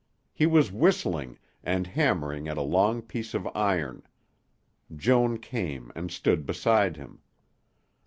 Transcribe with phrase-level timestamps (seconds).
[0.33, 4.01] He was whistling, and hammering at a long piece of iron.
[4.95, 7.21] Joan came and stood beside him.